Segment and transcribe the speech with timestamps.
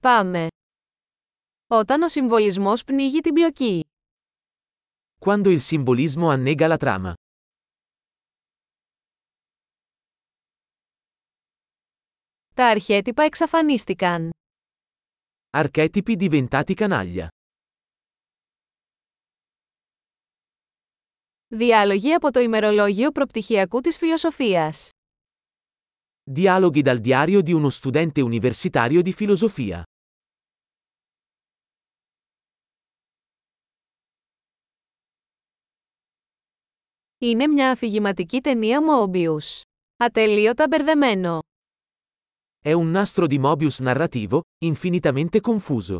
[0.00, 0.46] Πάμε.
[1.66, 3.84] Όταν ο συμβολισμός πνίγει την πλοκή.
[5.24, 7.12] Quando il simbolismo annega la trama.
[12.54, 14.30] Τα αρχέτυπα εξαφανίστηκαν.
[15.56, 17.26] Archetipi diventati canaglia.
[21.48, 24.90] Διάλογοι από το ημερολόγιο προπτυχιακού της φιλοσοφίας.
[26.34, 29.82] Dialoghi dal diario di uno studente universitario di filosofia.
[37.17, 39.61] Είναι μια αφηγηματική ταινία Mobius.
[39.97, 41.39] Ατελείωτα μπερδεμένο.
[42.65, 45.99] È un nastro di Mobius narrativo, infinitamente confuso.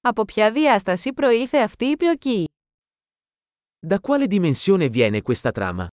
[0.00, 2.44] Από ποια διάσταση προήλθε αυτή η πλοκή.
[3.88, 5.86] Da quale dimensione viene questa trama?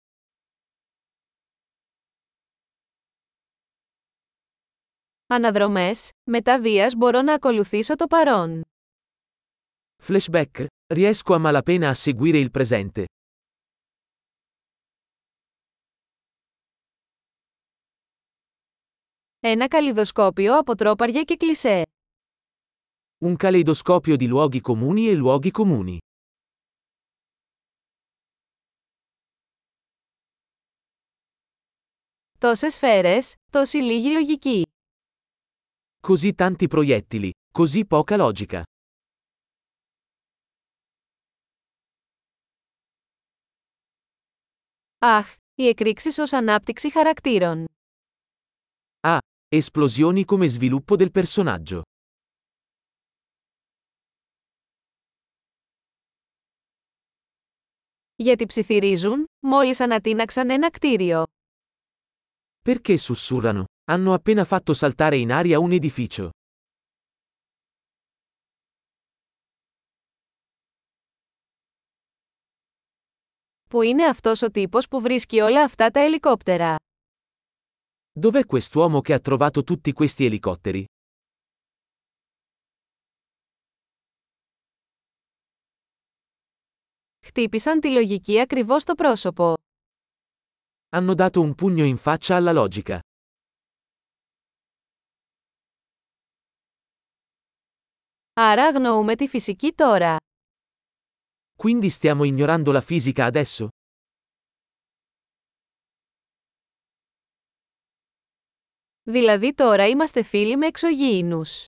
[5.30, 8.62] Αναδρομές, μετά βίας μπορώ να ακολουθήσω το παρόν.
[10.02, 13.04] Flashback, riesco a malapena a seguire il presente.
[19.40, 21.82] Ένα καλλιδοσκόπιο από τρόπαρια και κλισέ.
[23.24, 25.96] Un caleidoscopio di luoghi comuni e luoghi comuni.
[32.38, 34.67] Τόσες σφαίρες, τόση λίγη λογική.
[36.07, 38.63] Così tanti proiettili, così poca logica.
[44.99, 47.65] Αχ, οι εκρήξεις ως ανάπτυξη χαρακτήρων.
[49.01, 49.17] Ah,
[49.49, 51.81] esplosioni come sviluppo del personaggio.
[58.15, 61.23] Γιατί ψιθυρίζουν, μόλις ανατείναξαν ένα κτίριο.
[62.69, 63.63] Perché sussurrano?
[63.91, 66.29] Hanno appena fatto saltare in aria un edificio.
[73.69, 76.75] Που είναι αυτός ο τύπος που βρίσκει όλα αυτά τα ελικόπτερα.
[78.19, 80.85] Dov'è quest'uomo che ha trovato tutti questi elicotteri?
[87.25, 89.53] Χτύπησαν τη λογική ακριβώς στο πρόσωπο.
[90.95, 92.99] Hanno dato un pugno in faccia alla logica.
[98.37, 100.17] Άρα αγνοούμε τη φυσική τώρα.
[101.57, 103.67] Quindi stiamo ignorando la fisica adesso?
[109.03, 111.65] Δηλαδή τώρα είμαστε φίλοι με εξωγήινους.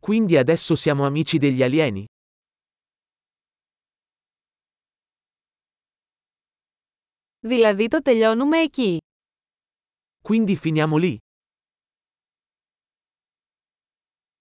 [0.00, 2.04] Quindi adesso siamo amici degli alieni?
[7.40, 8.98] Δηλαδή το τελειώνουμε εκεί.
[10.22, 11.18] Quindi finiamo lì?